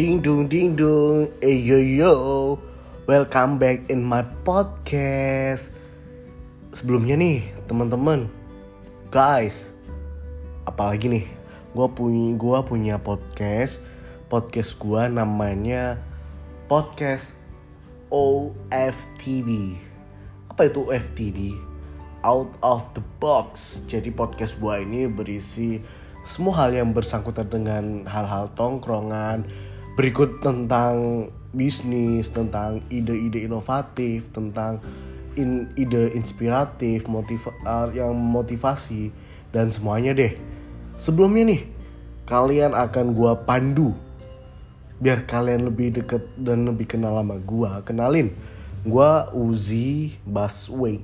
Ding 0.00 0.24
dong 0.24 0.48
ding 0.48 0.72
dong, 0.80 1.28
eh 1.44 1.60
yo 1.60 1.76
yo, 1.76 2.12
welcome 3.04 3.60
back 3.60 3.84
in 3.92 4.00
my 4.00 4.24
podcast. 4.48 5.68
Sebelumnya 6.72 7.20
nih 7.20 7.44
teman-teman, 7.68 8.24
guys, 9.12 9.76
apalagi 10.64 11.04
nih, 11.04 11.26
gua 11.76 11.84
punya 11.92 12.32
gua 12.32 12.64
punya 12.64 12.96
podcast, 12.96 13.84
podcast 14.32 14.72
gua 14.80 15.04
namanya 15.12 16.00
podcast 16.64 17.36
OFTB. 18.08 19.76
Apa 20.48 20.72
itu 20.72 20.80
OFTB? 20.80 21.60
Out 22.24 22.56
of 22.64 22.88
the 22.96 23.04
box. 23.20 23.84
Jadi 23.84 24.08
podcast 24.08 24.56
gua 24.56 24.80
ini 24.80 25.04
berisi 25.12 25.84
semua 26.24 26.64
hal 26.64 26.72
yang 26.72 26.96
bersangkutan 26.96 27.52
dengan 27.52 28.08
hal-hal 28.08 28.48
tongkrongan, 28.56 29.44
berikut 29.98 30.42
tentang 30.42 31.28
bisnis, 31.50 32.30
tentang 32.30 32.82
ide-ide 32.90 33.42
inovatif, 33.46 34.30
tentang 34.30 34.78
in, 35.34 35.70
ide 35.74 36.14
inspiratif, 36.14 37.06
motiva 37.10 37.50
uh, 37.66 37.88
yang 37.90 38.14
motivasi 38.14 39.10
dan 39.50 39.74
semuanya 39.74 40.14
deh. 40.14 40.34
Sebelumnya 40.94 41.54
nih, 41.54 41.62
kalian 42.26 42.76
akan 42.76 43.16
gua 43.16 43.34
pandu 43.42 43.94
biar 45.00 45.24
kalian 45.24 45.64
lebih 45.64 45.96
deket 45.96 46.20
dan 46.36 46.68
lebih 46.68 46.86
kenal 46.86 47.16
sama 47.16 47.40
gua. 47.40 47.80
Kenalin, 47.82 48.30
gua 48.84 49.32
Uzi 49.34 50.14
Baswe. 50.22 51.02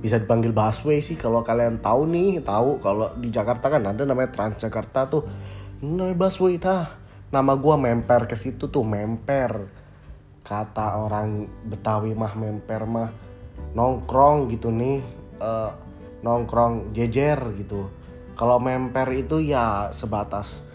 Bisa 0.00 0.16
dipanggil 0.16 0.56
Baswe 0.56 0.98
sih 1.04 1.14
kalau 1.14 1.44
kalian 1.44 1.78
tahu 1.78 2.08
nih, 2.08 2.40
tahu 2.40 2.80
kalau 2.80 3.12
di 3.20 3.28
Jakarta 3.28 3.68
kan 3.68 3.84
ada 3.84 4.02
namanya 4.08 4.32
Transjakarta 4.32 5.06
tuh. 5.12 5.22
Namanya 5.84 6.16
Baswe 6.16 6.56
dah 6.56 6.99
nama 7.30 7.54
gue 7.54 7.74
memper 7.78 8.26
ke 8.26 8.34
situ 8.34 8.68
tuh 8.68 8.82
memper. 8.82 9.70
Kata 10.42 10.98
orang 10.98 11.46
Betawi 11.62 12.10
mah 12.10 12.34
memper 12.34 12.82
mah 12.84 13.10
nongkrong 13.70 14.50
gitu 14.50 14.74
nih 14.74 14.98
uh, 15.38 15.70
nongkrong 16.26 16.90
jejer 16.90 17.38
gitu. 17.54 17.86
Kalau 18.34 18.58
memper 18.58 19.06
itu 19.14 19.38
ya 19.38 19.94
sebatas 19.94 20.66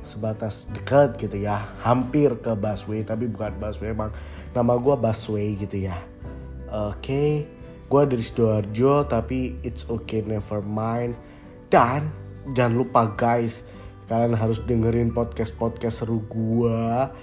sebatas 0.00 0.64
dekat 0.72 1.20
gitu 1.20 1.36
ya 1.36 1.60
hampir 1.84 2.32
ke 2.40 2.56
busway 2.56 3.06
tapi 3.06 3.30
bukan 3.30 3.54
busway 3.62 3.94
emang. 3.94 4.10
Nama 4.50 4.74
gue 4.74 4.96
busway 4.98 5.54
gitu 5.54 5.86
ya. 5.86 5.94
Oke 6.70 6.98
okay. 6.98 7.30
gue 7.90 8.02
dari 8.06 8.22
sidoarjo 8.22 9.06
tapi 9.06 9.62
it's 9.62 9.86
okay 9.86 10.26
never 10.26 10.58
mind. 10.58 11.14
Dan 11.70 12.10
jangan 12.50 12.74
lupa 12.82 13.02
guys 13.14 13.62
kalian 14.10 14.34
harus 14.34 14.58
dengerin 14.66 15.14
podcast-podcast 15.14 16.02
seru 16.02 16.26
gua. 16.26 17.14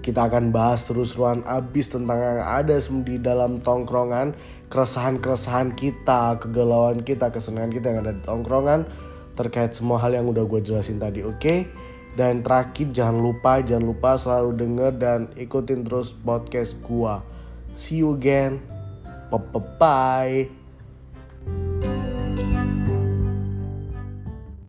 Kita 0.00 0.32
akan 0.32 0.48
bahas 0.48 0.88
seru-seruan 0.88 1.44
abis 1.44 1.92
tentang 1.92 2.16
yang 2.16 2.40
ada 2.40 2.80
di 2.80 3.20
dalam 3.20 3.60
tongkrongan. 3.60 4.32
Keresahan-keresahan 4.72 5.76
kita 5.76 6.40
kegalauan 6.40 7.04
kita 7.04 7.28
kesenangan 7.28 7.68
kita 7.68 7.86
yang 7.92 8.00
ada 8.08 8.16
di 8.16 8.22
tongkrongan 8.24 8.88
terkait 9.36 9.76
semua 9.76 10.00
hal 10.00 10.16
yang 10.16 10.24
udah 10.32 10.48
gue 10.48 10.60
jelasin 10.64 10.96
tadi 10.96 11.20
oke? 11.20 11.36
Okay? 11.36 11.68
dan 12.18 12.42
terakhir 12.42 12.90
jangan 12.90 13.18
lupa 13.22 13.62
jangan 13.62 13.86
lupa 13.86 14.18
selalu 14.18 14.50
denger 14.58 14.92
dan 14.98 15.20
ikutin 15.38 15.86
terus 15.86 16.10
podcast 16.14 16.74
gua. 16.82 17.22
See 17.70 18.02
you 18.02 18.18
again. 18.18 18.58
Bye 19.30 19.62
bye 19.78 20.59